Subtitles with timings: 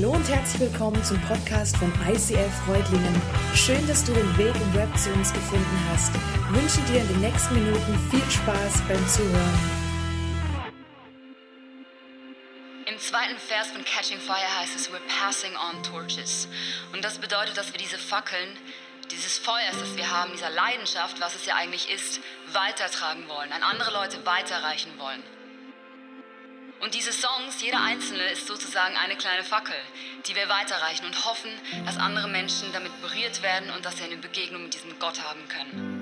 [0.00, 3.20] Hallo und herzlich willkommen zum Podcast von ICF Freudlingen.
[3.52, 6.14] Schön, dass du den Weg im Web zu uns gefunden hast.
[6.14, 9.58] Ich wünsche dir in den nächsten Minuten viel Spaß beim Zuhören.
[12.86, 16.46] Im zweiten Vers von Catching Fire heißt es, we're passing on torches.
[16.92, 18.56] Und das bedeutet, dass wir diese Fackeln,
[19.10, 22.20] dieses Feuers, das wir haben, dieser Leidenschaft, was es ja eigentlich ist,
[22.52, 25.24] weitertragen wollen, an andere Leute weiterreichen wollen.
[26.80, 29.74] Und diese Songs, jeder einzelne ist sozusagen eine kleine Fackel,
[30.26, 31.50] die wir weiterreichen und hoffen,
[31.84, 35.48] dass andere Menschen damit berührt werden und dass sie eine Begegnung mit diesem Gott haben
[35.48, 35.98] können.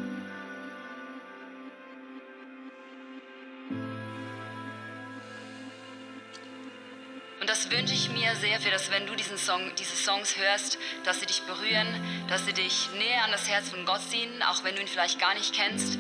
[7.47, 10.79] Und das wünsche ich mir sehr für, dass wenn du diesen Song, diese Songs hörst,
[11.05, 14.65] dass sie dich berühren, dass sie dich näher an das Herz von Gott ziehen, auch
[14.65, 15.97] wenn du ihn vielleicht gar nicht kennst.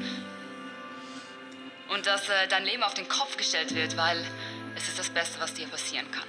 [1.88, 4.26] Und dass äh, dein Leben auf den Kopf gestellt wird, weil
[4.76, 6.28] es ist das Beste, was dir passieren kann.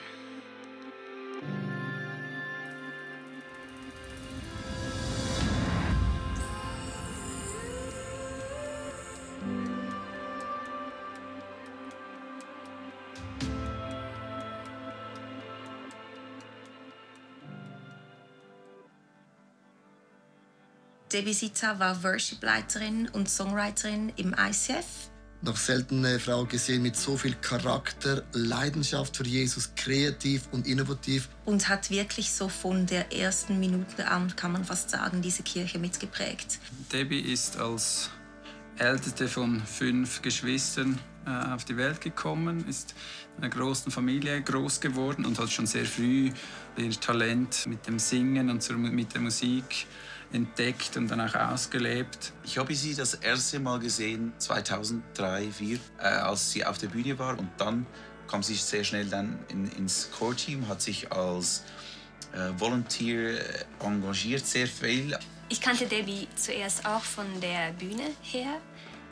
[21.11, 25.09] Debbie Sita war Worshipleiterin und Songwriterin im ICF.
[25.41, 31.29] Noch selten eine Frau gesehen mit so viel Charakter, Leidenschaft für Jesus, kreativ und innovativ.
[31.45, 35.77] Und hat wirklich so von der ersten Minute an, kann man fast sagen, diese Kirche
[35.77, 36.59] mitgeprägt.
[36.91, 38.09] Debbie ist als
[38.77, 42.95] älteste von fünf Geschwistern äh, auf die Welt gekommen, ist
[43.37, 46.31] in einer großen Familie groß geworden und hat schon sehr früh
[46.77, 49.87] ihr Talent mit dem Singen und mit der Musik
[50.31, 52.33] entdeckt und dann auch ausgelebt.
[52.43, 57.17] Ich habe sie das erste Mal gesehen 2003, 2004, äh, als sie auf der Bühne
[57.17, 57.37] war.
[57.37, 57.85] Und dann
[58.27, 61.63] kam sie sehr schnell dann in, ins Core-Team, hat sich als
[62.33, 65.17] äh, Volunteer äh, engagiert, sehr viel.
[65.49, 68.59] Ich kannte Debbie zuerst auch von der Bühne her.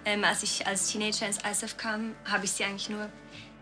[0.04, 3.10] Ähm, als ich als Teenager ins ISF kam, habe ich sie eigentlich nur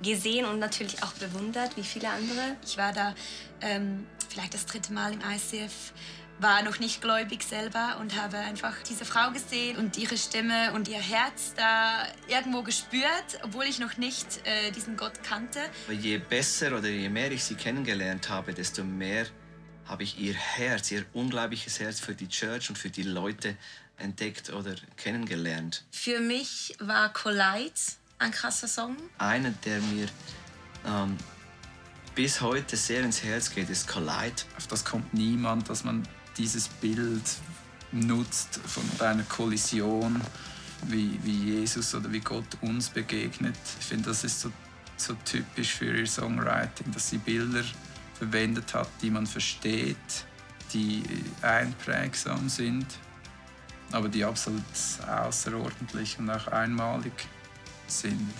[0.01, 2.57] gesehen und natürlich auch bewundert, wie viele andere.
[2.65, 3.15] Ich war da
[3.61, 5.93] ähm, vielleicht das dritte Mal im ICF
[6.39, 10.87] war noch nicht gläubig selber und habe einfach diese Frau gesehen und ihre Stimme und
[10.87, 15.59] ihr Herz da irgendwo gespürt, obwohl ich noch nicht äh, diesen Gott kannte.
[15.89, 19.25] Je besser oder je mehr ich sie kennengelernt habe, desto mehr
[19.85, 23.57] habe ich ihr Herz, ihr unglaubliches Herz für die Church und für die Leute
[23.97, 25.85] entdeckt oder kennengelernt.
[25.91, 27.73] Für mich war Collide
[28.19, 28.97] ein krasser Song.
[29.17, 30.07] Einer, der mir
[30.85, 31.17] ähm,
[32.15, 34.43] bis heute sehr ins Herz geht, ist Collide.
[34.57, 36.07] Auf das kommt niemand, dass man
[36.37, 37.23] dieses Bild
[37.91, 40.19] nutzt von einer Kollision,
[40.87, 43.55] wie, wie Jesus oder wie Gott uns begegnet.
[43.79, 44.51] Ich finde, das ist so,
[44.97, 47.63] so typisch für ihr Songwriting, dass sie Bilder
[48.15, 50.25] verwendet hat, die man versteht,
[50.73, 51.03] die
[51.41, 52.85] einprägsam sind,
[53.91, 54.63] aber die absolut
[55.07, 57.13] außerordentlich und auch einmalig
[57.87, 58.33] sind.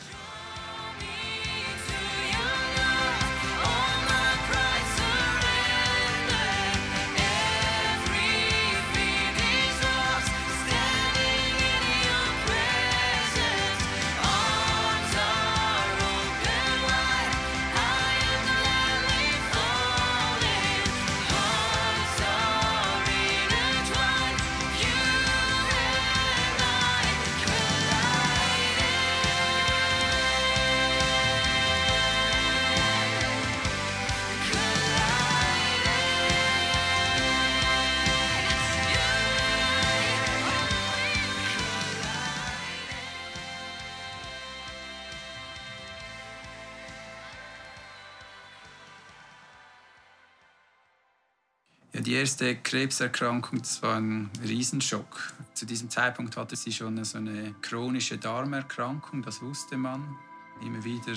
[52.03, 55.33] Die erste Krebserkrankung, das war ein Riesenschock.
[55.53, 60.17] Zu diesem Zeitpunkt hatte sie schon so eine chronische Darmerkrankung, das wusste man.
[60.61, 61.13] Immer wieder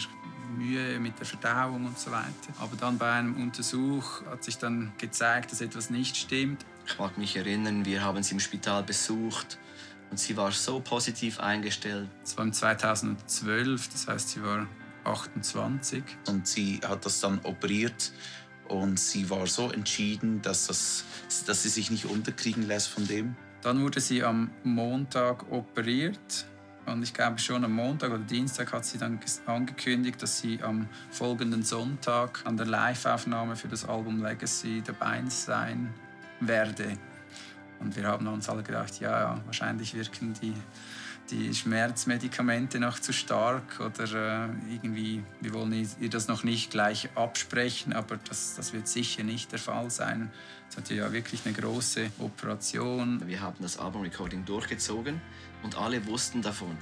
[0.57, 2.53] Mühe mit der Verdauung und so weiter.
[2.59, 6.65] Aber dann bei einem Untersuch hat sich dann gezeigt, dass etwas nicht stimmt.
[6.87, 9.59] Ich mag mich erinnern, wir haben sie im Spital besucht
[10.11, 12.09] und sie war so positiv eingestellt.
[12.23, 14.67] Das war im 2012, das heißt, sie war
[15.05, 16.03] 28.
[16.29, 18.13] Und sie hat das dann operiert
[18.69, 21.05] und sie war so entschieden, dass, das,
[21.47, 23.37] dass sie sich nicht unterkriegen lässt von dem.
[23.63, 26.47] Dann wurde sie am Montag operiert.
[26.87, 30.89] Und ich glaube schon am Montag oder Dienstag hat sie dann angekündigt, dass sie am
[31.11, 35.93] folgenden Sonntag an der Live-Aufnahme für das Album Legacy dabei sein
[36.39, 36.97] werde.
[37.81, 40.55] Und wir haben uns alle gedacht, ja, ja wahrscheinlich wirken die
[41.31, 47.09] die Schmerzmedikamente noch zu stark oder äh, irgendwie, wir wollen ihr das noch nicht gleich
[47.15, 50.31] absprechen, aber das, das wird sicher nicht der Fall sein.
[50.69, 53.27] Es hatte ja wirklich eine große Operation.
[53.27, 55.21] Wir haben das Album-Recording durchgezogen
[55.63, 56.77] und alle wussten davon.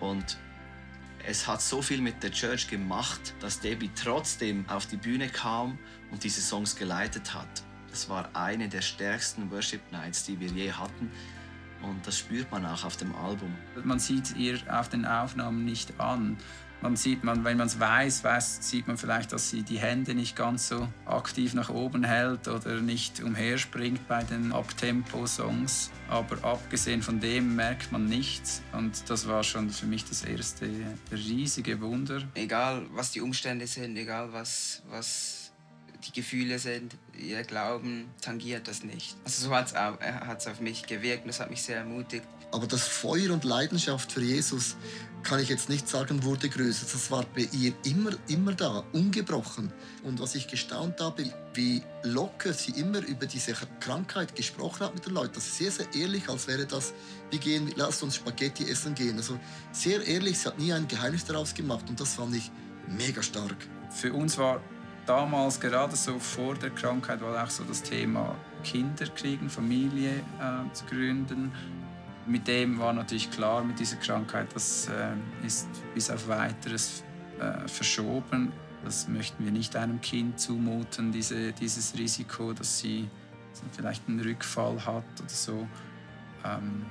[0.00, 0.38] Und
[1.26, 5.78] es hat so viel mit der Church gemacht, dass Debbie trotzdem auf die Bühne kam
[6.10, 7.48] und diese Songs geleitet hat.
[7.90, 11.10] Das war eine der stärksten Worship Nights, die wir je hatten.
[11.82, 13.54] Und das spürt man auch auf dem Album.
[13.84, 16.36] Man sieht ihr auf den Aufnahmen nicht an.
[16.82, 20.14] Man sieht, man, wenn man es weiß, weiß, sieht man vielleicht, dass sie die Hände
[20.14, 25.90] nicht ganz so aktiv nach oben hält oder nicht umherspringt bei den Abtempo-Songs.
[26.08, 28.62] Aber abgesehen von dem merkt man nichts.
[28.72, 30.70] Und das war schon für mich das erste
[31.12, 32.22] riesige Wunder.
[32.34, 35.49] Egal, was die Umstände sind, egal, was, was
[36.06, 39.16] die Gefühle sind, ihr Glauben tangiert das nicht.
[39.24, 39.72] Also so hat
[40.38, 42.24] es auf mich gewirkt und das hat mich sehr ermutigt.
[42.52, 44.76] Aber das Feuer und Leidenschaft für Jesus,
[45.22, 46.86] kann ich jetzt nicht sagen, wurde größer.
[46.90, 49.70] Das war bei ihr immer, immer da, ungebrochen.
[50.02, 55.06] Und was ich gestaunt habe, wie locker sie immer über diese Krankheit gesprochen hat mit
[55.06, 55.34] den Leuten.
[55.34, 56.92] Das ist sehr, sehr ehrlich, als wäre das,
[57.30, 59.16] wir gehen, lasst uns Spaghetti essen gehen.
[59.16, 59.38] Also
[59.72, 62.50] sehr ehrlich, sie hat nie ein Geheimnis daraus gemacht und das fand ich
[62.88, 63.56] mega stark.
[63.90, 64.60] Für uns war
[65.10, 70.72] damals, gerade so vor der Krankheit, war auch so das Thema Kinder kriegen, Familie äh,
[70.72, 71.50] zu gründen.
[72.26, 77.02] Mit dem war natürlich klar, mit dieser Krankheit, das äh, ist bis auf weiteres
[77.40, 78.52] äh, verschoben.
[78.84, 83.08] Das möchten wir nicht einem Kind zumuten, diese, dieses Risiko, dass sie
[83.72, 85.66] vielleicht einen Rückfall hat oder so.
[86.44, 86.86] Ähm,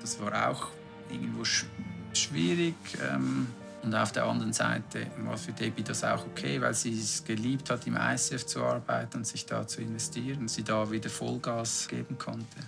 [0.00, 0.68] das war auch
[1.08, 1.66] irgendwo sch
[2.14, 2.74] schwierig.
[3.08, 3.46] Ähm,
[3.82, 7.70] und auf der anderen Seite war für Debbie das auch okay, weil sie es geliebt
[7.70, 11.88] hat, im ICF zu arbeiten und sich da zu investieren, und sie da wieder Vollgas
[11.88, 12.58] geben konnte.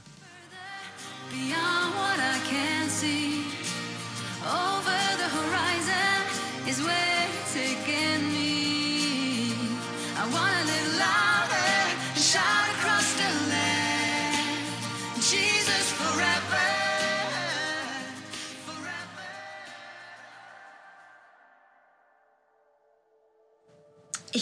[1.30, 3.44] Beyond what I can see,
[4.44, 9.52] over the horizon is where you're taking me.
[10.16, 10.89] I wanna live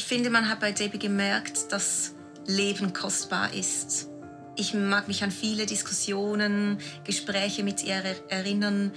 [0.08, 2.14] finde, man hat bei Debbie gemerkt, dass
[2.46, 4.08] Leben kostbar ist.
[4.56, 8.90] Ich mag mich an viele Diskussionen, Gespräche mit ihr erinnern,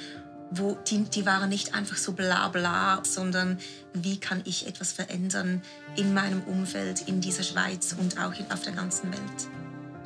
[0.52, 3.60] wo die, die waren nicht einfach so bla bla, sondern
[3.94, 5.62] wie kann ich etwas verändern
[5.98, 9.61] in meinem Umfeld, in dieser Schweiz und auch auf der ganzen Welt.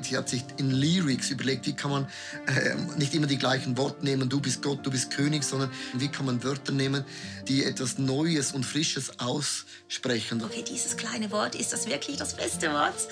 [0.10, 2.08] Sie hat sich in Lyrics überlegt, wie kann man
[2.48, 6.08] äh, nicht immer die gleichen Worte nehmen, du bist Gott, du bist König, sondern wie
[6.08, 7.04] kann man Wörter nehmen,
[7.48, 10.44] die etwas Neues und Frisches aussprechen.
[10.44, 13.08] Okay, dieses kleine Wort, ist das wirklich das beste Wort?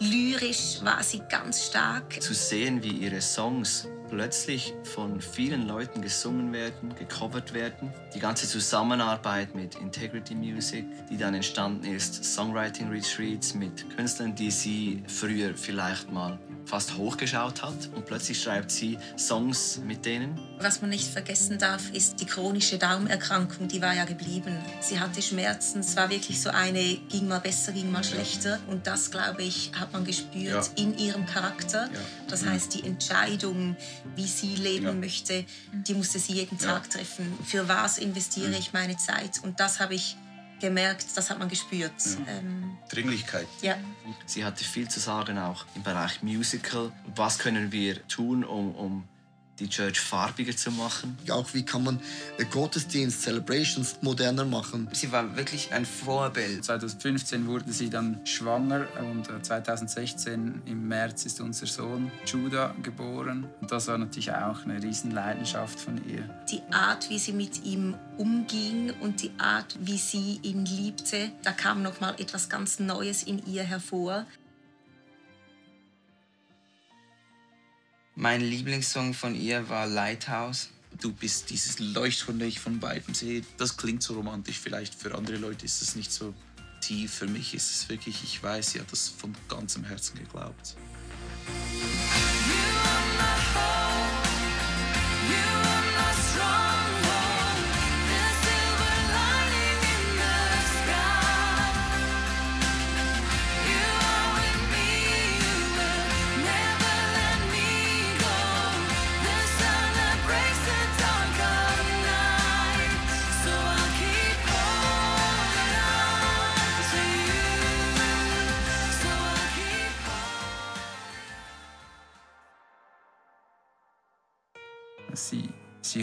[0.00, 2.22] Lyrisch war sie ganz stark.
[2.22, 7.92] Zu sehen, wie ihre Songs plötzlich von vielen Leuten gesungen werden, gecovert werden.
[8.14, 14.50] Die ganze Zusammenarbeit mit Integrity Music, die dann entstanden ist, Songwriting Retreats mit Künstlern, die
[14.50, 20.38] sie früher vielleicht mal fast hochgeschaut hat und plötzlich schreibt sie Songs mit denen.
[20.60, 24.56] Was man nicht vergessen darf, ist die chronische Darmerkrankung, die war ja geblieben.
[24.80, 28.86] Sie hatte Schmerzen, es war wirklich so eine, ging mal besser, ging mal schlechter und
[28.86, 30.82] das, glaube ich, hat man gespürt ja.
[30.82, 31.84] in ihrem Charakter.
[31.84, 32.00] Ja.
[32.28, 32.50] Das mhm.
[32.50, 33.76] heißt, die Entscheidung,
[34.16, 34.92] wie sie leben ja.
[34.92, 37.32] möchte, die musste sie jeden Tag treffen.
[37.44, 38.54] Für was investiere mhm.
[38.54, 39.40] ich meine Zeit?
[39.42, 40.16] Und das habe ich
[40.60, 41.92] gemerkt, das hat man gespürt.
[42.06, 42.26] Mhm.
[42.28, 43.46] Ähm, Dringlichkeit.
[43.62, 43.76] Ja.
[44.26, 46.92] Sie hatte viel zu sagen auch im Bereich Musical.
[47.14, 49.04] Was können wir tun, um, um
[49.58, 51.16] die Church farbiger zu machen.
[51.30, 52.00] Auch wie kann man
[52.38, 54.88] äh, Gottesdienst, Celebrations moderner machen.
[54.92, 56.64] Sie war wirklich ein Vorbild.
[56.64, 63.46] 2015 wurde sie dann schwanger und 2016 äh, im März ist unser Sohn Judah geboren.
[63.60, 66.28] Und das war natürlich auch eine Riesenleidenschaft von ihr.
[66.50, 71.52] Die Art, wie sie mit ihm umging und die Art, wie sie ihn liebte, da
[71.52, 74.26] kam noch mal etwas ganz Neues in ihr hervor.
[78.28, 80.70] Mein Lieblingssong von ihr war Lighthouse.
[81.00, 83.42] Du bist dieses Leuchtturm, ich von beiden sehe.
[83.56, 84.58] Das klingt so romantisch.
[84.58, 86.34] Vielleicht für andere Leute ist es nicht so
[86.80, 87.14] tief.
[87.14, 90.74] Für mich ist es wirklich, ich weiß, sie hat das von ganzem Herzen geglaubt.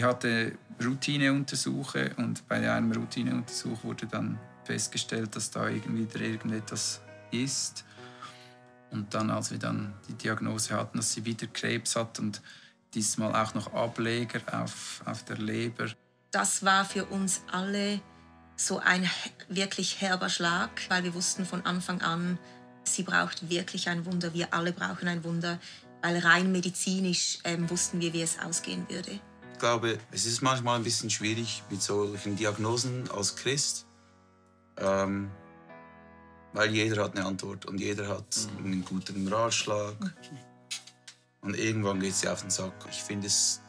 [0.04, 7.84] Hatte Routineuntersuche und bei einem Routineuntersuch wurde dann festgestellt, dass da irgendwie irgendetwas ist.
[8.90, 12.40] Und dann, als wir dann die Diagnose hatten, dass sie wieder Krebs hat und
[12.94, 15.88] diesmal auch noch Ableger auf, auf der Leber.
[16.30, 18.00] Das war für uns alle
[18.56, 19.08] so ein
[19.48, 22.38] wirklich herber Schlag, weil wir wussten von Anfang an,
[22.84, 25.58] sie braucht wirklich ein Wunder, wir alle brauchen ein Wunder,
[26.02, 29.18] weil rein medizinisch ähm, wussten wir, wie es ausgehen würde.
[29.64, 33.86] Ich glaube, es ist manchmal ein bisschen schwierig mit solchen Diagnosen als Christ.
[34.76, 35.30] Ähm,
[36.52, 38.26] weil jeder hat eine Antwort und jeder hat
[38.58, 38.66] mhm.
[38.66, 39.94] einen guten Ratschlag.
[41.40, 42.74] Und irgendwann geht sie auf den Sack.
[42.90, 43.62] Ich finde es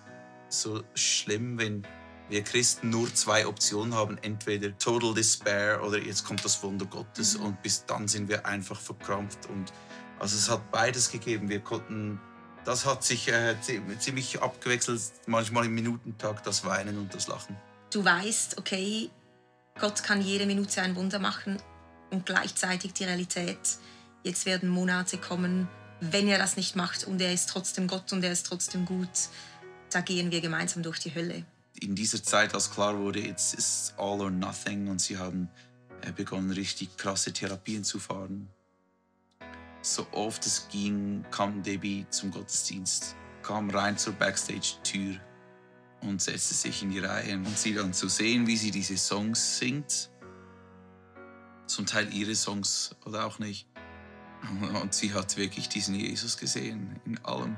[0.49, 1.87] so schlimm, wenn
[2.27, 4.17] wir Christen nur zwei Optionen haben.
[4.17, 7.37] Entweder Total Despair oder jetzt kommt das Wunder Gottes.
[7.37, 7.45] Mhm.
[7.45, 9.45] Und bis dann sind wir einfach verkrampft.
[9.49, 9.71] Und
[10.19, 11.47] also es hat beides gegeben.
[11.47, 12.19] Wir konnten,
[12.65, 13.55] das hat sich äh,
[13.99, 17.55] ziemlich abgewechselt, manchmal im Minutentag, das Weinen und das Lachen.
[17.91, 19.09] Du weißt, okay,
[19.79, 21.59] Gott kann jede Minute ein Wunder machen,
[22.11, 23.59] und gleichzeitig die Realität,
[24.23, 25.67] jetzt werden Monate kommen,
[25.99, 29.09] wenn er das nicht macht und er ist trotzdem Gott und er ist trotzdem gut,
[29.91, 31.45] da gehen wir gemeinsam durch die Hölle.
[31.79, 35.49] In dieser Zeit, als klar wurde, jetzt ist all or nothing und sie haben
[36.01, 38.49] äh, begonnen, richtig krasse Therapien zu fahren.
[39.85, 45.17] So oft es ging, kam Debbie zum Gottesdienst, kam rein zur Backstage-Tür
[46.01, 47.35] und setzte sich in die Reihe.
[47.35, 50.09] Und sie dann zu sehen, wie sie diese Songs singt,
[51.67, 53.67] zum Teil ihre Songs oder auch nicht.
[54.81, 57.55] Und sie hat wirklich diesen Jesus gesehen in allem.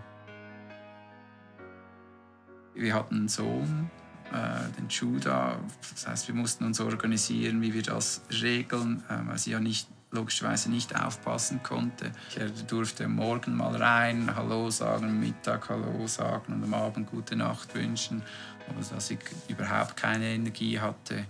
[2.76, 3.90] Wir hatten einen Sohn,
[4.34, 5.62] äh, den Judah.
[5.94, 9.88] Das heißt, wir mussten uns organisieren, wie wir das regeln, äh, weil sie ja nicht
[10.12, 12.12] logischerweise nicht aufpassen konnte.
[12.36, 17.36] Er durfte morgen mal rein, Hallo sagen, am Mittag Hallo sagen und am Abend gute
[17.36, 18.22] Nacht wünschen.
[18.70, 21.26] Aber dass ich überhaupt keine Energie hatte,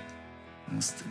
[0.71, 1.03] musste,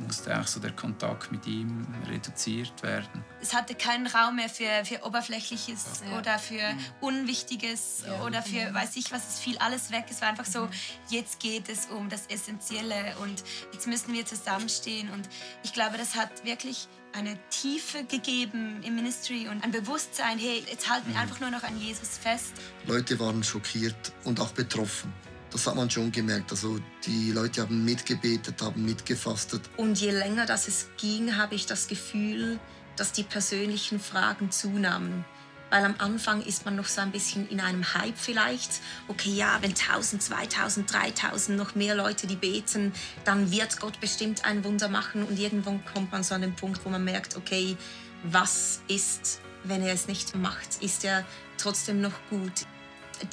[0.00, 3.24] musste auch so der Kontakt mit ihm reduziert werden.
[3.40, 6.18] Es hatte keinen Raum mehr für, für Oberflächliches ja.
[6.18, 6.78] oder für mhm.
[7.00, 8.22] Unwichtiges ja.
[8.22, 10.06] oder für weiß ich was, es fiel alles weg.
[10.10, 10.70] Es war einfach so, mhm.
[11.10, 15.28] jetzt geht es um das Essentielle und jetzt müssen wir zusammenstehen und
[15.62, 20.90] ich glaube, das hat wirklich eine Tiefe gegeben im Ministry und ein Bewusstsein, hey, jetzt
[20.90, 21.22] halten wir mhm.
[21.22, 22.52] einfach nur noch an Jesus fest.
[22.86, 25.12] Leute waren schockiert und auch betroffen.
[25.50, 26.50] Das hat man schon gemerkt.
[26.50, 29.62] Also die Leute haben mitgebetet, haben mitgefastet.
[29.78, 32.58] Und je länger das es ging, habe ich das Gefühl,
[32.96, 35.24] dass die persönlichen Fragen zunahmen.
[35.70, 38.80] Weil am Anfang ist man noch so ein bisschen in einem Hype vielleicht.
[39.08, 42.92] Okay, ja, wenn 1000, 2000, 3000 noch mehr Leute, die beten,
[43.24, 45.24] dann wird Gott bestimmt ein Wunder machen.
[45.24, 47.76] Und irgendwann kommt man so an den Punkt, wo man merkt, okay,
[48.22, 50.82] was ist, wenn er es nicht macht?
[50.82, 51.24] Ist er
[51.58, 52.66] trotzdem noch gut?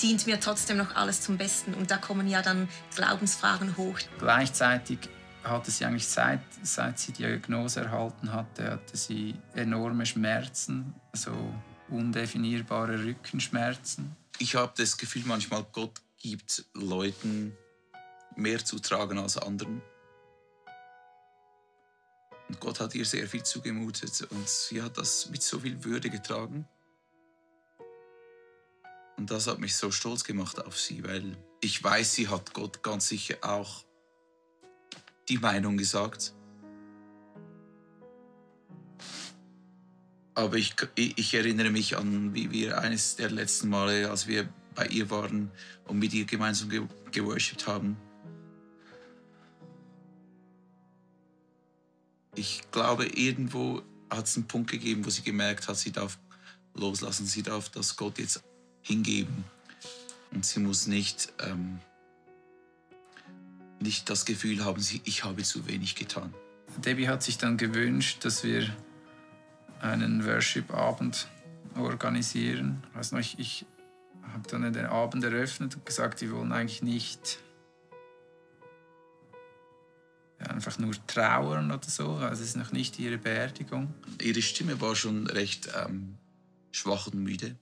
[0.01, 1.73] dient mir trotzdem noch alles zum Besten.
[1.73, 3.99] Und da kommen ja dann Glaubensfragen hoch.
[4.19, 4.99] Gleichzeitig
[5.43, 11.31] hatte sie eigentlich seit, seit sie die Diagnose erhalten hatte, hatte sie enorme Schmerzen, so
[11.93, 14.15] undefinierbare Rückenschmerzen.
[14.39, 17.55] Ich habe das Gefühl, manchmal Gott gibt Leuten
[18.35, 19.81] mehr zu tragen als anderen.
[22.49, 26.09] Und Gott hat ihr sehr viel zugemutet und sie hat das mit so viel Würde
[26.09, 26.67] getragen.
[29.17, 32.83] Und das hat mich so stolz gemacht auf sie, weil ich weiß, sie hat Gott
[32.83, 33.85] ganz sicher auch
[35.29, 36.33] die Meinung gesagt.
[40.35, 44.87] Aber ich, ich erinnere mich an, wie wir eines der letzten Male, als wir bei
[44.87, 45.51] ihr waren
[45.85, 47.95] und mit ihr gemeinsam ge geworshipped haben.
[52.35, 56.17] Ich glaube, irgendwo hat es einen Punkt gegeben, wo sie gemerkt hat, sie darf
[56.73, 58.43] loslassen, sie darf das Gott jetzt
[58.81, 59.43] hingeben.
[60.31, 61.79] Und sie muss nicht, ähm,
[63.79, 66.33] nicht das Gefühl haben, ich habe zu wenig getan.
[66.77, 68.75] Debbie hat sich dann gewünscht, dass wir
[69.83, 71.27] einen Worship-Abend
[71.77, 72.83] organisieren.
[72.93, 73.65] Also ich, ich
[74.31, 77.39] habe dann den Abend eröffnet und gesagt, wir wollen eigentlich nicht
[80.39, 82.15] einfach nur trauern oder so.
[82.15, 83.93] Also es ist noch nicht ihre Beerdigung.
[84.21, 86.17] Ihre Stimme war schon recht ähm,
[86.71, 87.55] schwach und müde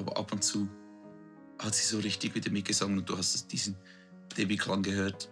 [0.00, 0.68] aber ab und zu
[1.58, 3.76] hat sie so richtig wieder mitgesungen und du hast diesen
[4.36, 5.28] Debbie-Klang gehört.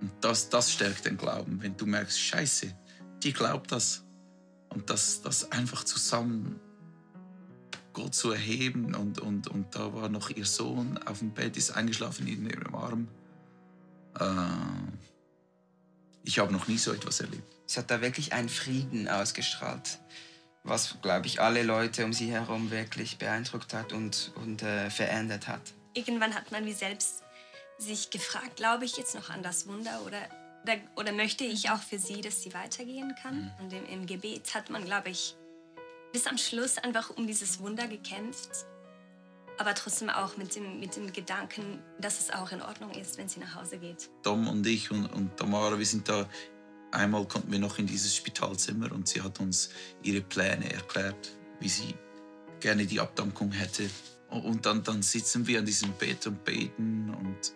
[0.00, 2.74] Und das, das stärkt den Glauben, wenn du merkst, Scheiße,
[3.22, 4.05] die glaubt das.
[4.76, 6.60] Und das, das einfach zusammen
[7.92, 8.94] Gott zu erheben.
[8.94, 12.74] Und, und, und da war noch ihr Sohn auf dem Bett, ist eingeschlafen in ihrem
[12.74, 13.08] Arm.
[14.20, 14.92] Äh,
[16.24, 17.56] ich habe noch nie so etwas erlebt.
[17.66, 19.98] Es hat da wirklich einen Frieden ausgestrahlt
[20.68, 25.48] was, glaube ich, alle Leute um sie herum wirklich beeindruckt hat und, und äh, verändert
[25.48, 25.62] hat.
[25.94, 27.22] Irgendwann hat man wie selbst
[27.78, 30.18] sich gefragt, glaube ich jetzt noch an das Wunder oder,
[30.66, 33.42] oder, oder möchte ich auch für sie, dass sie weitergehen kann?
[33.42, 33.50] Mhm.
[33.60, 35.36] Und im, im Gebet hat man, glaube ich,
[36.12, 38.66] bis am Schluss einfach um dieses Wunder gekämpft
[39.58, 43.28] aber trotzdem auch mit dem, mit dem Gedanken, dass es auch in Ordnung ist, wenn
[43.28, 44.10] sie nach Hause geht.
[44.22, 46.28] Tom und ich und, und Tamara, wir sind da,
[46.92, 49.70] einmal konnten wir noch in dieses Spitalzimmer und sie hat uns
[50.02, 51.94] ihre Pläne erklärt, wie sie
[52.60, 53.88] gerne die Abdankung hätte.
[54.28, 57.52] Und dann, dann sitzen wir an diesem Bett und beten und,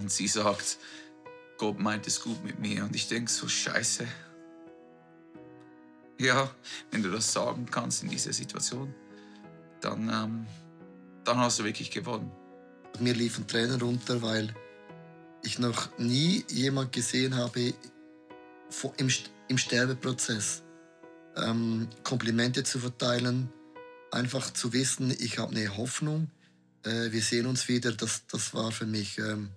[0.00, 0.78] und sie sagt,
[1.58, 2.84] Gott meint es gut mit mir.
[2.84, 4.06] Und ich denke so, scheiße.
[6.18, 6.50] Ja,
[6.90, 8.94] wenn du das sagen kannst in dieser Situation
[9.80, 10.46] dann, ähm,
[11.24, 12.30] dann hast du wirklich gewonnen.
[13.00, 14.54] Mir liefen Tränen runter, weil
[15.42, 17.74] ich noch nie jemand gesehen habe
[18.96, 20.62] im, Sterbeprozess
[21.36, 23.52] ähm, Komplimente zu verteilen,
[24.10, 26.30] einfach zu wissen, ich habe eine Hoffnung,
[26.84, 27.92] äh, wir sehen uns wieder.
[27.92, 29.50] Das, das war für mich ähm,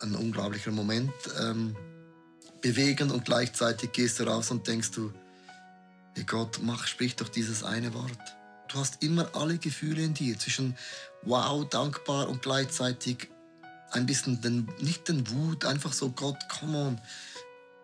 [0.00, 1.12] ein unglaublicher Moment.
[1.40, 1.76] Ähm,
[2.60, 5.12] bewegend und gleichzeitig gehst du raus und denkst du,
[6.14, 8.18] hey Gott, mach, sprich doch dieses eine Wort.
[8.68, 10.76] Du hast immer alle Gefühle in dir, zwischen
[11.22, 13.28] wow, dankbar und gleichzeitig
[13.92, 17.00] ein bisschen, den, nicht den Wut, einfach so Gott, come on.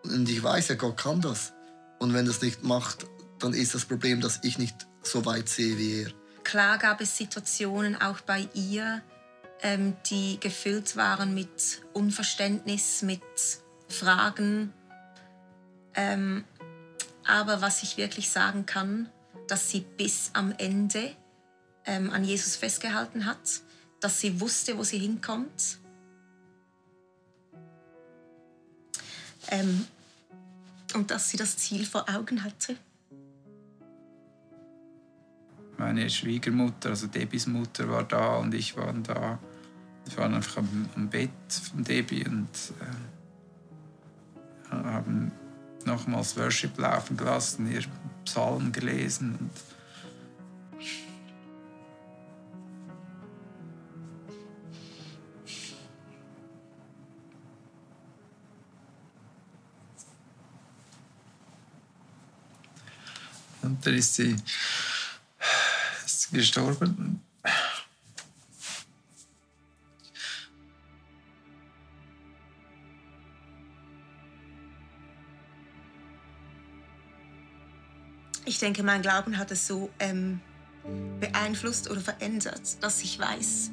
[0.03, 1.53] Und ich weiß ja, Gott kann das.
[1.99, 3.05] Und wenn das nicht macht,
[3.39, 6.11] dann ist das Problem, dass ich nicht so weit sehe wie er.
[6.43, 9.01] Klar gab es Situationen auch bei ihr,
[9.63, 13.21] ähm, die gefüllt waren mit Unverständnis, mit
[13.87, 14.73] Fragen.
[15.95, 16.43] Ähm,
[17.25, 19.09] aber was ich wirklich sagen kann,
[19.47, 21.15] dass sie bis am Ende
[21.85, 23.61] ähm, an Jesus festgehalten hat,
[24.01, 25.79] dass sie wusste, wo sie hinkommt.
[29.49, 29.87] Ähm,
[30.93, 32.75] und dass sie das Ziel vor Augen hatte.
[35.77, 39.39] Meine Schwiegermutter, also Debis Mutter, war da und ich war da.
[40.05, 41.29] Wir waren einfach am, am Bett
[41.71, 42.85] von Debbie und äh,
[44.69, 45.31] haben
[45.85, 47.83] nochmals Worship laufen gelassen, ihr
[48.25, 49.35] Psalmen gelesen.
[49.39, 49.51] Und
[63.63, 64.35] Und dann ist sie,
[66.05, 67.21] ist sie gestorben.
[78.63, 80.39] Denke, mein Glauben hat es so ähm,
[81.19, 83.71] beeinflusst oder verändert, dass ich weiß,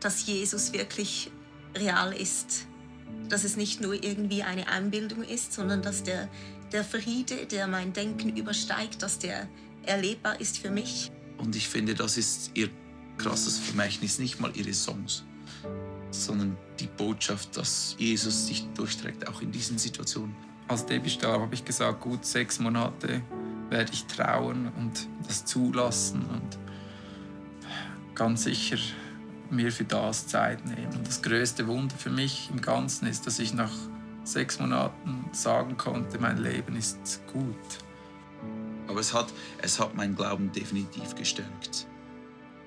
[0.00, 1.30] dass Jesus wirklich
[1.76, 2.66] real ist.
[3.28, 6.28] Dass es nicht nur irgendwie eine Einbildung ist, sondern dass der,
[6.72, 9.48] der Friede, der mein Denken übersteigt, dass der
[9.84, 11.10] erlebbar ist für mich.
[11.38, 12.70] Und ich finde, das ist ihr
[13.18, 15.24] krasses Vermächtnis, nicht mal ihre Songs,
[16.10, 20.34] sondern die Botschaft, dass Jesus sich durchträgt, auch in diesen Situationen
[20.68, 23.22] als Debbie starb, habe ich gesagt, gut sechs Monate
[23.70, 26.58] werde ich trauen und das zulassen und
[28.14, 28.78] ganz sicher
[29.50, 30.92] mir für das Zeit nehmen.
[30.96, 33.72] Und das größte Wunder für mich im Ganzen ist, dass ich nach
[34.24, 37.54] sechs Monaten sagen konnte, mein Leben ist gut.
[38.88, 41.86] Aber es hat, es hat meinen Glauben definitiv gestärkt.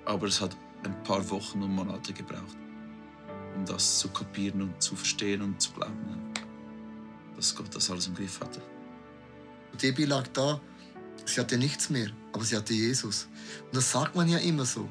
[0.06, 2.58] Aber es hat ein paar Wochen und Monate gebraucht,
[3.56, 6.29] um das zu kapieren und zu verstehen und zu glauben
[7.40, 8.62] dass Gott das alles im Griff hatte.
[9.82, 10.60] Debbie lag da,
[11.24, 13.30] sie hatte nichts mehr, aber sie hatte Jesus.
[13.68, 14.90] Und das sagt man ja immer so,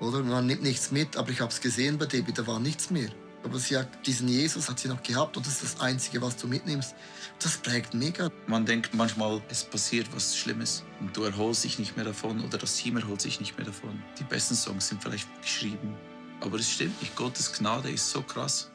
[0.00, 0.20] oder?
[0.24, 3.10] Man nimmt nichts mit, aber ich habe es gesehen bei Debbie, da war nichts mehr.
[3.44, 6.36] Aber sie hat, diesen Jesus hat sie noch gehabt und das ist das Einzige, was
[6.36, 6.96] du mitnimmst.
[7.38, 8.30] Das prägt mega.
[8.48, 12.58] Man denkt manchmal, es passiert was Schlimmes und du erholst dich nicht mehr davon oder
[12.58, 14.02] das Team erholt sich nicht mehr davon.
[14.18, 15.94] Die besten Songs sind vielleicht geschrieben,
[16.40, 17.14] aber es stimmt nicht.
[17.14, 18.70] Gottes Gnade ist so krass.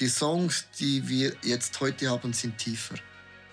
[0.00, 2.94] Die Songs, die wir jetzt heute haben, sind tiefer,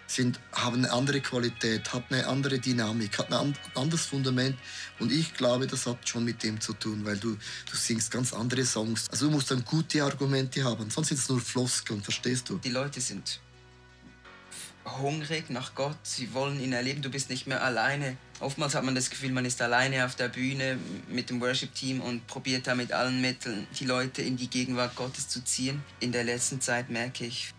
[0.08, 4.58] sind, haben eine andere Qualität, haben eine andere Dynamik, haben ein anderes Fundament.
[4.98, 8.32] Und ich glaube, das hat schon mit dem zu tun, weil du, du singst ganz
[8.32, 9.10] andere Songs.
[9.12, 12.60] Also du musst dann gute Argumente haben, sonst sind es nur Floskeln, verstehst du?
[12.60, 13.42] Die Leute sind
[15.00, 18.18] hungrig nach Gott, sie wollen ihn erleben, du bist nicht mehr alleine.
[18.40, 20.78] Oftmals hat man das Gefühl, man ist alleine auf der Bühne
[21.10, 25.28] mit dem Worship-Team und probiert da mit allen Mitteln die Leute in die Gegenwart Gottes
[25.28, 25.84] zu ziehen.
[26.00, 27.54] In der letzten Zeit merke ich,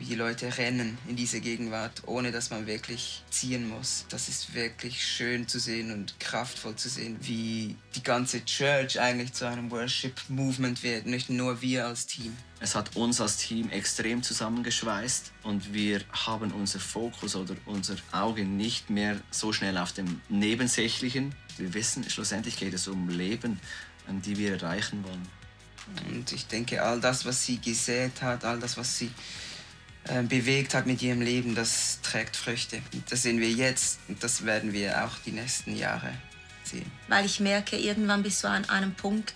[0.00, 4.06] wie die Leute rennen in diese Gegenwart, ohne dass man wirklich ziehen muss.
[4.08, 9.34] Das ist wirklich schön zu sehen und kraftvoll zu sehen, wie die ganze Church eigentlich
[9.34, 12.34] zu einem Worship-Movement wird, nicht nur wir als Team.
[12.62, 18.44] Es hat uns als Team extrem zusammengeschweißt und wir haben unser Fokus oder unser Auge
[18.44, 21.34] nicht mehr so schnell auf dem Nebensächlichen.
[21.56, 23.58] wir wissen, schlussendlich geht es um Leben,
[24.08, 25.26] die wir erreichen wollen.
[26.10, 29.10] Und ich denke, all das, was sie gesät hat, all das, was sie
[30.04, 32.82] äh, bewegt hat mit ihrem Leben, das trägt Früchte.
[33.08, 36.12] Das sehen wir jetzt und das werden wir auch die nächsten Jahre
[36.64, 36.90] sehen.
[37.08, 39.34] Weil ich merke, irgendwann bist du an einem Punkt,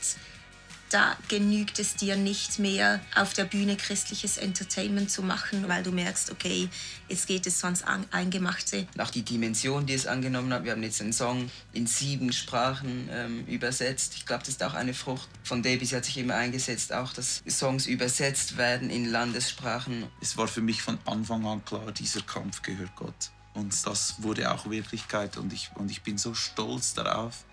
[0.90, 5.90] da genügt es dir nicht mehr, auf der Bühne christliches Entertainment zu machen, weil du
[5.90, 6.68] merkst, okay,
[7.08, 8.86] jetzt geht es so ans Eingemachte.
[8.98, 13.08] Auch die Dimension, die es angenommen hat, wir haben jetzt einen Song in sieben Sprachen
[13.10, 14.14] ähm, übersetzt.
[14.16, 15.64] Ich glaube, das ist auch eine Frucht von.
[15.64, 20.06] Sie hat sich immer eingesetzt, auch dass Songs übersetzt werden in Landessprachen.
[20.20, 23.30] Es war für mich von Anfang an klar, dieser Kampf gehört Gott.
[23.54, 27.44] Und das wurde auch Wirklichkeit und ich, und ich bin so stolz darauf,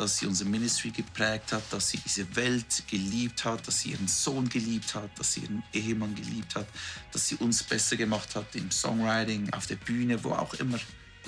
[0.00, 4.08] dass sie unser Ministry geprägt hat, dass sie diese Welt geliebt hat, dass sie ihren
[4.08, 6.66] Sohn geliebt hat, dass sie ihren Ehemann geliebt hat,
[7.12, 10.78] dass sie uns besser gemacht hat im Songwriting, auf der Bühne, wo auch immer.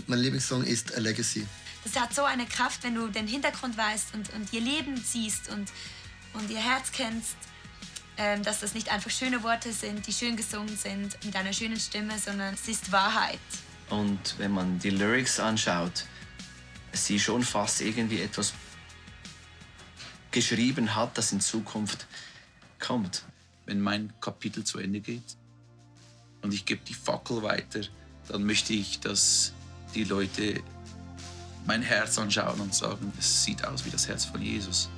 [0.06, 1.46] Mein Lieblingssong ist A Legacy.
[1.84, 5.50] Das hat so eine Kraft, wenn du den Hintergrund weißt und, und ihr Leben siehst
[5.50, 5.70] und,
[6.32, 7.36] und ihr Herz kennst,
[8.16, 11.78] ähm, dass das nicht einfach schöne Worte sind, die schön gesungen sind mit einer schönen
[11.78, 13.38] Stimme, sondern es ist Wahrheit.
[13.90, 16.06] Und wenn man die Lyrics anschaut,
[16.92, 18.52] sie schon fast irgendwie etwas
[20.30, 22.06] geschrieben hat, das in Zukunft
[22.78, 23.24] kommt.
[23.66, 25.36] Wenn mein Kapitel zu Ende geht
[26.42, 27.80] und ich gebe die Fackel weiter,
[28.28, 29.52] dann möchte ich, dass
[29.94, 30.62] die Leute
[31.66, 34.88] mein Herz anschauen und sagen, es sieht aus wie das Herz von Jesus.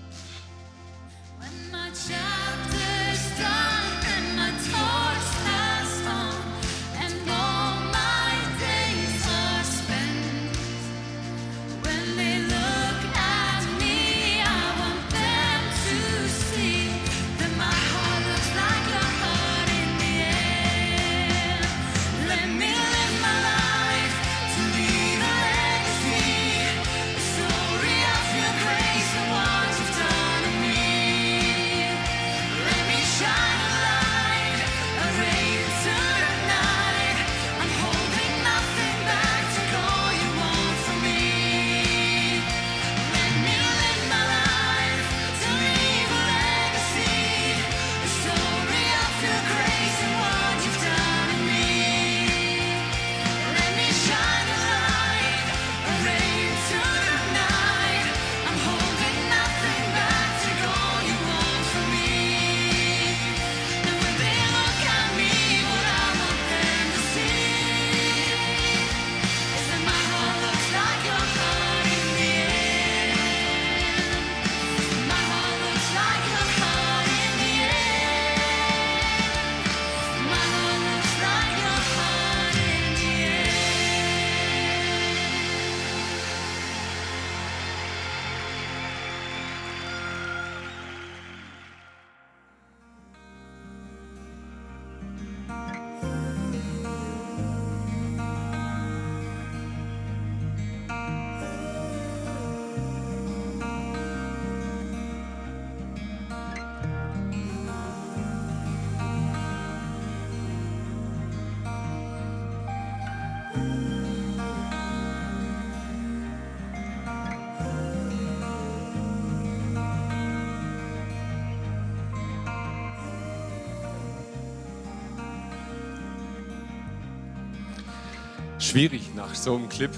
[128.74, 129.92] Schwierig, nach so einem Clip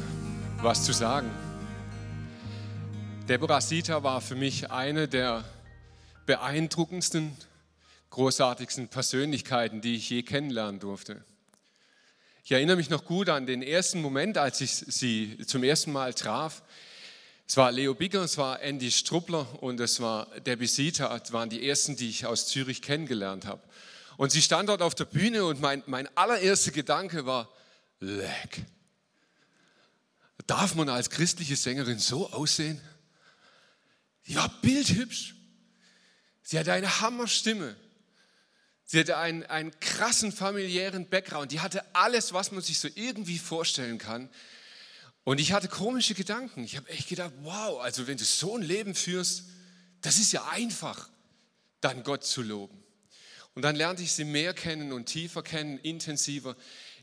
[0.60, 1.30] was zu sagen.
[3.26, 5.44] Deborah Sita war für mich eine der
[6.26, 7.34] beeindruckendsten,
[8.10, 11.24] großartigsten Persönlichkeiten, die ich je kennenlernen durfte.
[12.44, 16.12] Ich erinnere mich noch gut an den ersten Moment, als ich sie zum ersten Mal
[16.12, 16.62] traf.
[17.48, 21.48] Es war Leo Bigger, es war Andy Struppler und es war Debbie Sita, das waren
[21.48, 23.62] die ersten, die ich aus Zürich kennengelernt habe.
[24.18, 27.48] Und sie stand dort auf der Bühne und mein, mein allererster Gedanke war,
[28.00, 28.64] leck.
[30.46, 32.80] Darf man als christliche Sängerin so aussehen?
[34.28, 35.34] War bildhübsch.
[36.42, 37.76] Sie hatte eine Hammerstimme.
[38.84, 41.50] Sie hatte einen, einen krassen familiären Background.
[41.50, 44.28] Die hatte alles, was man sich so irgendwie vorstellen kann.
[45.24, 46.62] Und ich hatte komische Gedanken.
[46.62, 49.44] Ich habe echt gedacht, wow, also wenn du so ein Leben führst,
[50.02, 51.08] das ist ja einfach,
[51.80, 52.80] dann Gott zu loben.
[53.54, 56.56] Und dann lernte ich sie mehr kennen und tiefer kennen, intensiver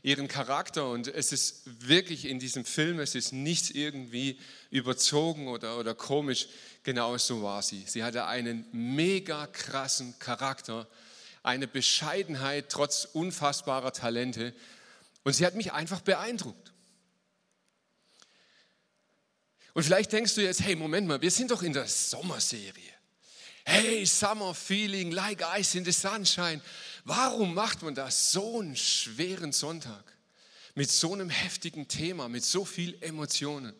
[0.04, 0.88] ihren Charakter.
[0.88, 4.38] Und es ist wirklich in diesem Film, es ist nichts irgendwie
[4.70, 6.46] überzogen oder, oder komisch.
[6.84, 7.82] Genau so war sie.
[7.86, 10.86] Sie hatte einen mega krassen Charakter,
[11.42, 14.54] eine Bescheidenheit trotz unfassbarer Talente.
[15.24, 16.72] Und sie hat mich einfach beeindruckt.
[19.72, 22.92] Und vielleicht denkst du jetzt, hey, Moment mal, wir sind doch in der Sommerserie.
[23.64, 26.60] Hey, Summer Feeling, like ice in the sunshine.
[27.04, 30.04] Warum macht man das so einen schweren Sonntag?
[30.74, 33.74] Mit so einem heftigen Thema, mit so viel Emotionen.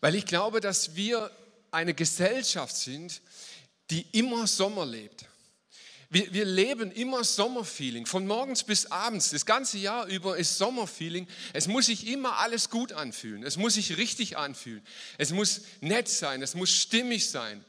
[0.00, 1.30] Weil ich glaube, dass wir
[1.70, 3.20] eine Gesellschaft sind,
[3.90, 5.26] die immer Sommer lebt.
[6.10, 11.26] Wir, wir leben immer Sommerfeeling, von morgens bis abends, das ganze Jahr über ist Sommerfeeling.
[11.52, 14.82] Es muss sich immer alles gut anfühlen, es muss sich richtig anfühlen,
[15.18, 17.62] es muss nett sein, es muss stimmig sein.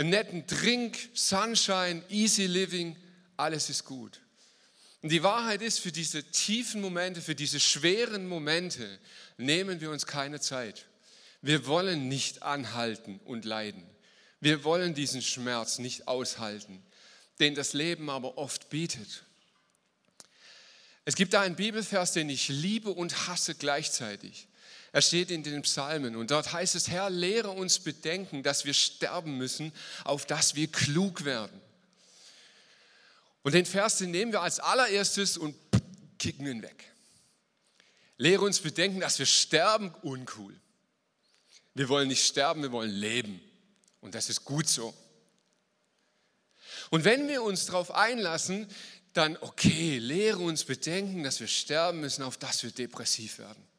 [0.00, 2.96] Einen netten Drink, Sunshine, Easy Living,
[3.36, 4.20] alles ist gut.
[5.02, 8.98] Und die Wahrheit ist, für diese tiefen Momente, für diese schweren Momente
[9.36, 10.86] nehmen wir uns keine Zeit.
[11.40, 13.84] Wir wollen nicht anhalten und leiden.
[14.40, 16.82] Wir wollen diesen Schmerz nicht aushalten
[17.40, 19.24] den das Leben aber oft bietet.
[21.04, 24.46] Es gibt da einen Bibelvers, den ich liebe und hasse gleichzeitig.
[24.92, 28.74] Er steht in den Psalmen und dort heißt es, Herr, lehre uns bedenken, dass wir
[28.74, 29.72] sterben müssen,
[30.04, 31.60] auf dass wir klug werden.
[33.42, 35.54] Und den Vers, den nehmen wir als allererstes und
[36.18, 36.84] kicken ihn weg.
[38.18, 40.54] Lehre uns bedenken, dass wir sterben, uncool.
[41.74, 43.40] Wir wollen nicht sterben, wir wollen leben.
[44.00, 44.92] Und das ist gut so.
[46.90, 48.66] Und wenn wir uns darauf einlassen,
[49.12, 53.69] dann okay, lehre uns bedenken, dass wir sterben müssen, auf dass wir depressiv werden.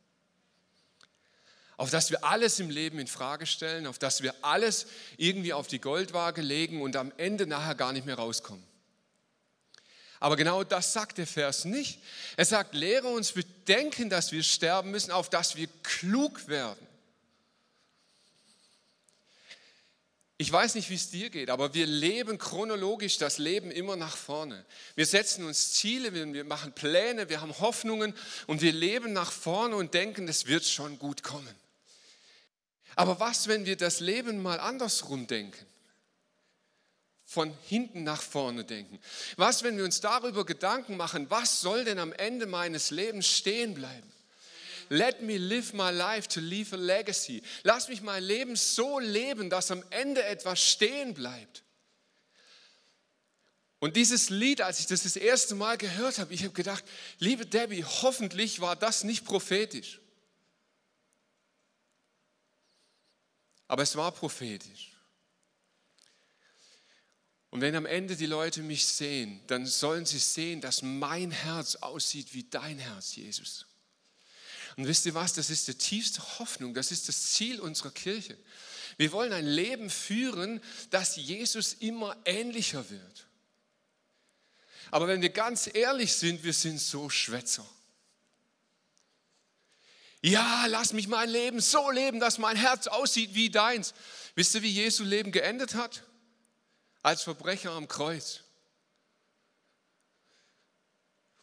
[1.82, 4.86] Auf dass wir alles im Leben in Frage stellen, auf dass wir alles
[5.18, 8.64] irgendwie auf die Goldwaage legen und am Ende nachher gar nicht mehr rauskommen.
[10.20, 12.00] Aber genau das sagt der Vers nicht.
[12.38, 16.86] Er sagt, lehre uns bedenken, dass wir sterben müssen, auf dass wir klug werden.
[20.38, 24.18] Ich weiß nicht, wie es dir geht, aber wir leben chronologisch das Leben immer nach
[24.18, 24.68] vorne.
[24.94, 28.14] Wir setzen uns Ziele, wir machen Pläne, wir haben Hoffnungen
[28.46, 31.61] und wir leben nach vorne und denken, es wird schon gut kommen.
[32.96, 35.66] Aber was, wenn wir das Leben mal andersrum denken?
[37.26, 39.00] Von hinten nach vorne denken.
[39.38, 43.74] Was, wenn wir uns darüber Gedanken machen, was soll denn am Ende meines Lebens stehen
[43.74, 44.12] bleiben?
[44.90, 47.42] Let me live my life to leave a legacy.
[47.64, 51.64] Lass mich mein Leben so leben, dass am Ende etwas stehen bleibt.
[53.80, 56.84] Und dieses Lied, als ich das das erste Mal gehört habe, ich habe gedacht,
[57.20, 60.01] liebe Debbie, hoffentlich war das nicht prophetisch.
[63.72, 64.92] Aber es war prophetisch.
[67.52, 71.78] Und wenn am Ende die Leute mich sehen, dann sollen sie sehen, dass mein Herz
[71.78, 73.66] aussieht wie dein Herz, Jesus.
[74.76, 78.38] Und wisst ihr was, das ist die tiefste Hoffnung, das ist das Ziel unserer Kirche.
[78.98, 83.28] Wir wollen ein Leben führen, das Jesus immer ähnlicher wird.
[84.90, 87.66] Aber wenn wir ganz ehrlich sind, wir sind so Schwätzer.
[90.22, 93.94] Ja, lass mich mein Leben so leben, dass mein Herz aussieht wie deins.
[94.36, 96.04] Wisst ihr, wie Jesu Leben geendet hat?
[97.02, 98.42] Als Verbrecher am Kreuz.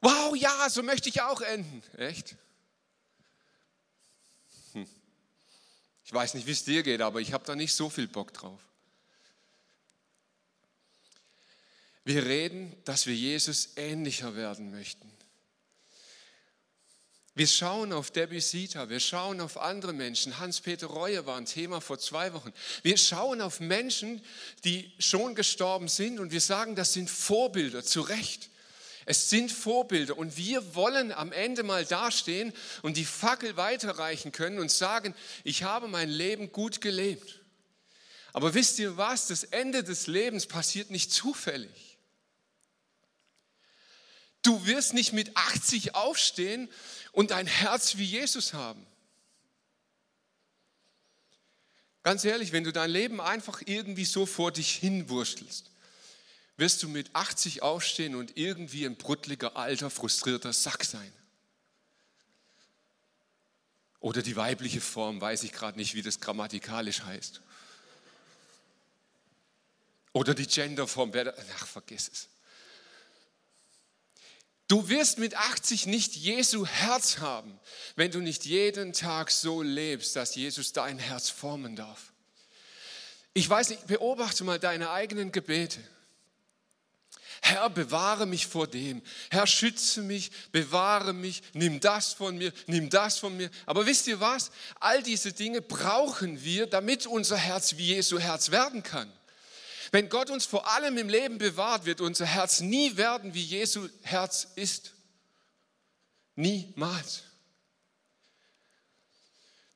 [0.00, 1.82] Wow, ja, so möchte ich auch enden.
[1.96, 2.36] Echt?
[6.04, 8.32] Ich weiß nicht, wie es dir geht, aber ich habe da nicht so viel Bock
[8.32, 8.60] drauf.
[12.04, 15.12] Wir reden, dass wir Jesus ähnlicher werden möchten.
[17.38, 20.40] Wir schauen auf Debbie Sita, wir schauen auf andere Menschen.
[20.40, 22.52] Hans-Peter Reue war ein Thema vor zwei Wochen.
[22.82, 24.20] Wir schauen auf Menschen,
[24.64, 28.50] die schon gestorben sind und wir sagen, das sind Vorbilder, zu Recht.
[29.06, 34.58] Es sind Vorbilder und wir wollen am Ende mal dastehen und die Fackel weiterreichen können
[34.58, 37.38] und sagen, ich habe mein Leben gut gelebt.
[38.32, 39.28] Aber wisst ihr was?
[39.28, 41.88] Das Ende des Lebens passiert nicht zufällig.
[44.42, 46.70] Du wirst nicht mit 80 aufstehen
[47.18, 48.86] und ein Herz wie Jesus haben.
[52.04, 55.68] Ganz ehrlich, wenn du dein Leben einfach irgendwie so vor dich hinwurstelst,
[56.58, 61.12] wirst du mit 80 aufstehen und irgendwie ein bruttliger, alter, frustrierter Sack sein.
[63.98, 67.40] Oder die weibliche Form, weiß ich gerade nicht, wie das grammatikalisch heißt.
[70.12, 71.12] Oder die Genderform,
[71.56, 72.28] ach, vergiss es.
[74.68, 77.58] Du wirst mit 80 nicht Jesu Herz haben,
[77.96, 82.12] wenn du nicht jeden Tag so lebst, dass Jesus dein Herz formen darf.
[83.32, 85.80] Ich weiß nicht, beobachte mal deine eigenen Gebete.
[87.40, 89.00] Herr, bewahre mich vor dem.
[89.30, 93.50] Herr, schütze mich, bewahre mich, nimm das von mir, nimm das von mir.
[93.64, 94.50] Aber wisst ihr was?
[94.80, 99.10] All diese Dinge brauchen wir, damit unser Herz wie Jesu Herz werden kann.
[99.90, 103.88] Wenn Gott uns vor allem im Leben bewahrt, wird unser Herz nie werden, wie Jesu
[104.02, 104.92] Herz ist.
[106.34, 107.22] Niemals.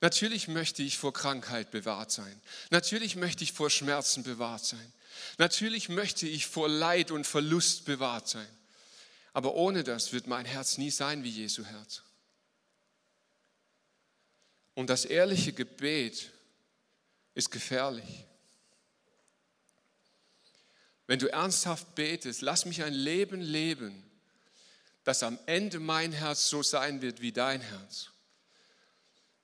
[0.01, 2.41] Natürlich möchte ich vor Krankheit bewahrt sein.
[2.71, 4.93] Natürlich möchte ich vor Schmerzen bewahrt sein.
[5.39, 8.49] Natürlich möchte ich vor Leid und Verlust bewahrt sein.
[9.33, 12.03] Aber ohne das wird mein Herz nie sein wie Jesu Herz.
[14.75, 16.33] Und das ehrliche Gebet
[17.35, 18.27] ist gefährlich.
[21.07, 24.03] Wenn du ernsthaft betest, lass mich ein Leben leben,
[25.05, 28.11] dass am Ende mein Herz so sein wird wie dein Herz,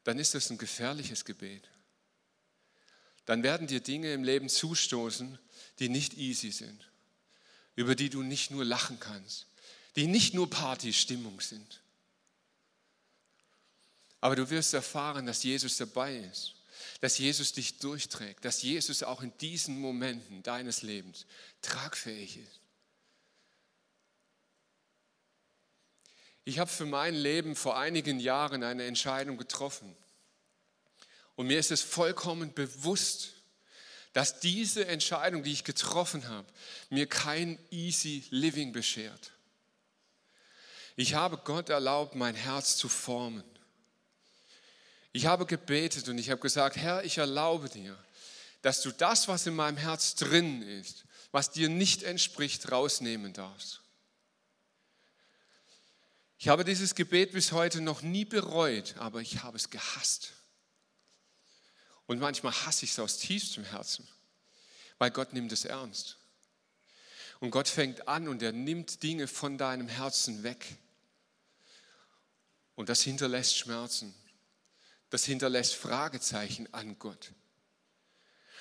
[0.05, 1.69] dann ist das ein gefährliches Gebet.
[3.27, 5.39] Dann werden dir Dinge im Leben zustoßen,
[5.81, 6.91] die nicht easy sind,
[7.75, 9.47] über die du nicht nur lachen kannst,
[9.97, 11.83] die nicht nur Partystimmung sind.
[14.21, 16.55] Aber du wirst erfahren, dass Jesus dabei ist,
[17.01, 21.27] dass Jesus dich durchträgt, dass Jesus auch in diesen Momenten deines Lebens
[21.63, 22.61] tragfähig ist.
[26.45, 29.95] Ich habe für mein Leben vor einigen Jahren eine Entscheidung getroffen.
[31.37, 33.35] Und mir ist es vollkommen bewusst,
[34.15, 36.49] dass diese Entscheidung, die ich getroffen habe,
[36.89, 39.33] mir kein easy living beschert.
[40.97, 43.45] Ich habe Gott erlaubt, mein Herz zu formen.
[45.13, 47.97] Ich habe gebetet und ich habe gesagt, Herr, ich erlaube dir,
[48.63, 53.81] dass du das, was in meinem Herz drin ist, was dir nicht entspricht, rausnehmen darfst.
[56.39, 60.33] Ich habe dieses Gebet bis heute noch nie bereut, aber ich habe es gehasst.
[62.07, 64.07] Und manchmal hasse ich es aus tiefstem Herzen,
[64.99, 66.17] weil Gott nimmt es ernst.
[67.41, 70.77] Und Gott fängt an und er nimmt Dinge von deinem Herzen weg.
[72.75, 74.15] Und das hinterlässt Schmerzen.
[75.11, 77.33] Das hinterlässt Fragezeichen an Gott.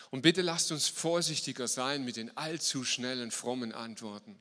[0.09, 4.37] Und bitte lasst uns vorsichtiger sein mit den allzu schnellen, frommen Antworten.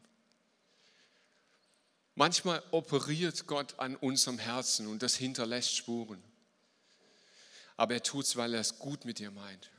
[2.14, 6.22] Manchmal operiert Gott an unserem Herzen und das hinterlässt Spuren.
[7.76, 9.70] Aber er tut es, weil er es gut mit dir meint.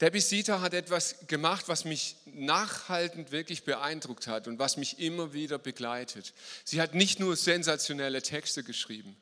[0.00, 5.32] Debbie Sita hat etwas gemacht, was mich nachhaltend wirklich beeindruckt hat und was mich immer
[5.32, 6.34] wieder begleitet.
[6.64, 9.16] Sie hat nicht nur sensationelle Texte geschrieben,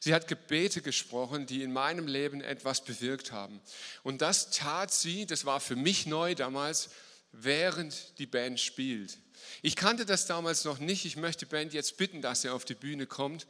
[0.00, 3.60] sie hat Gebete gesprochen, die in meinem Leben etwas bewirkt haben.
[4.02, 6.90] Und das tat sie, das war für mich neu damals,
[7.30, 9.18] während die Band spielt.
[9.62, 11.04] Ich kannte das damals noch nicht.
[11.04, 13.46] Ich möchte die Band jetzt bitten, dass sie auf die Bühne kommt.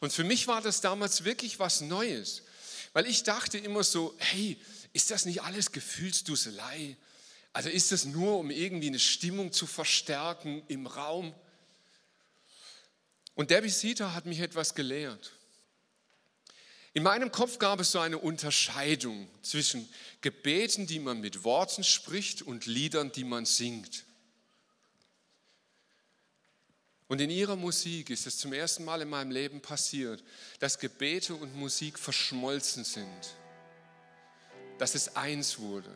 [0.00, 2.42] Und für mich war das damals wirklich was Neues,
[2.92, 4.56] weil ich dachte immer so, hey,
[4.92, 6.96] ist das nicht alles Gefühlsduselei?
[7.52, 11.34] Also ist das nur, um irgendwie eine Stimmung zu verstärken im Raum?
[13.34, 15.32] Und Debbie Sita hat mich etwas gelehrt.
[16.92, 19.88] In meinem Kopf gab es so eine Unterscheidung zwischen
[20.20, 24.04] Gebeten, die man mit Worten spricht und Liedern, die man singt.
[27.06, 30.22] Und in ihrer Musik ist es zum ersten Mal in meinem Leben passiert,
[30.58, 33.34] dass Gebete und Musik verschmolzen sind,
[34.80, 35.94] dass es eins wurde,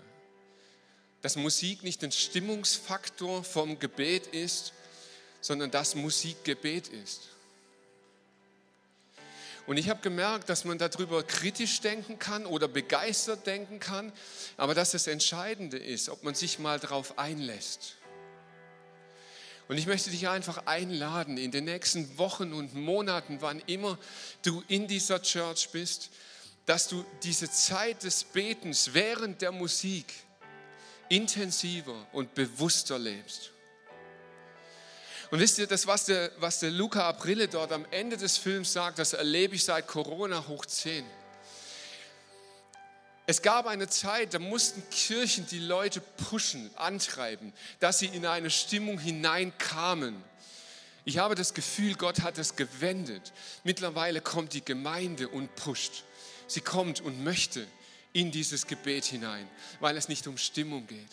[1.22, 4.74] dass Musik nicht ein Stimmungsfaktor vom Gebet ist,
[5.40, 7.22] sondern dass Musik Gebet ist.
[9.66, 14.12] Und ich habe gemerkt, dass man darüber kritisch denken kann oder begeistert denken kann,
[14.58, 17.96] aber dass das Entscheidende ist, ob man sich mal darauf einlässt.
[19.66, 23.98] Und ich möchte dich einfach einladen, in den nächsten Wochen und Monaten, wann immer
[24.42, 26.10] du in dieser Church bist,
[26.66, 30.12] dass du diese Zeit des Betens während der Musik
[31.09, 33.50] intensiver und bewusster lebst.
[35.31, 38.72] Und wisst ihr, das, was der, was der Luca Aprille dort am Ende des Films
[38.72, 41.05] sagt, das erlebe ich seit Corona hoch 10.
[43.27, 48.50] Es gab eine Zeit, da mussten Kirchen die Leute pushen, antreiben, dass sie in eine
[48.50, 50.22] Stimmung hineinkamen.
[51.07, 53.33] Ich habe das Gefühl, Gott hat es gewendet.
[53.62, 56.05] Mittlerweile kommt die Gemeinde und pusht.
[56.46, 57.66] Sie kommt und möchte
[58.12, 59.48] in dieses Gebet hinein,
[59.80, 61.11] weil es nicht um Stimmung geht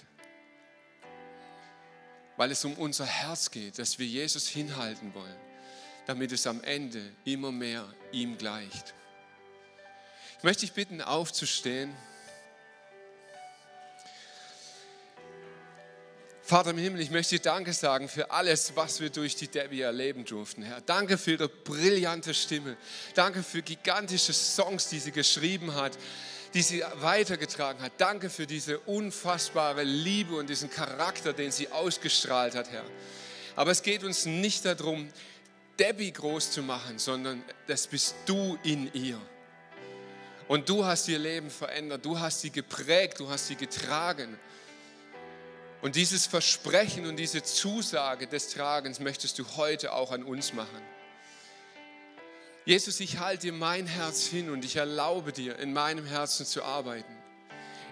[2.42, 5.38] weil es um unser Herz geht, dass wir Jesus hinhalten wollen,
[6.08, 8.96] damit es am Ende immer mehr ihm gleicht.
[10.40, 11.96] Ich möchte dich bitten, aufzustehen.
[16.52, 19.80] Vater im Himmel, ich möchte dir Danke sagen für alles, was wir durch die Debbie
[19.80, 20.82] erleben durften, Herr.
[20.82, 22.76] Danke für ihre brillante Stimme.
[23.16, 25.98] Danke für gigantische Songs, die sie geschrieben hat
[26.54, 27.94] die sie weitergetragen hat.
[27.98, 32.84] Danke für diese unfassbare Liebe und diesen Charakter, den sie ausgestrahlt hat, Herr.
[33.56, 35.08] Aber es geht uns nicht darum,
[35.80, 39.18] Debbie groß zu machen, sondern das bist du in ihr.
[40.50, 44.38] Und du hast ihr Leben verändert, du hast sie geprägt, du hast sie getragen.
[45.82, 50.82] Und dieses Versprechen und diese Zusage des Tragens möchtest du heute auch an uns machen.
[52.66, 56.64] Jesus, ich halte dir mein Herz hin und ich erlaube dir, in meinem Herzen zu
[56.64, 57.18] arbeiten.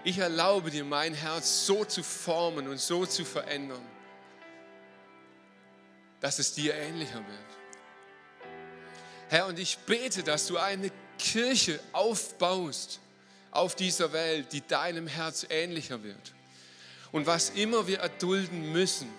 [0.04, 3.84] Ich erlaube dir, mein Herz so zu formen und so zu verändern,
[6.20, 7.50] dass es dir ähnlicher wird.
[9.28, 13.00] Herr, und ich bete, dass du eine Kirche aufbaust
[13.50, 16.32] auf dieser Welt, die deinem Herz ähnlicher wird.
[17.12, 19.10] Und was immer wir erdulden müssen,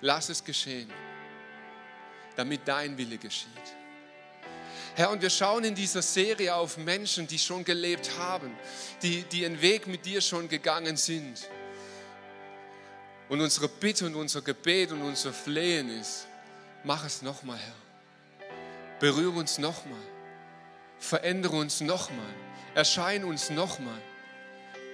[0.00, 0.90] lass es geschehen,
[2.36, 3.50] damit dein Wille geschieht.
[4.94, 8.56] Herr, und wir schauen in dieser Serie auf Menschen, die schon gelebt haben,
[9.02, 11.48] die, die einen Weg mit dir schon gegangen sind.
[13.28, 16.26] Und unsere Bitte und unser Gebet und unser Flehen ist,
[16.84, 18.48] mach es nochmal, Herr.
[19.00, 20.00] Berühre uns nochmal.
[20.98, 22.34] Verändere uns nochmal.
[22.74, 24.00] Erscheine uns nochmal.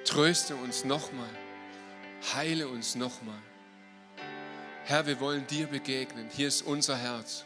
[0.05, 1.30] Tröste uns nochmal.
[2.35, 3.43] Heile uns nochmal.
[4.85, 6.29] Herr, wir wollen dir begegnen.
[6.35, 7.45] Hier ist unser Herz.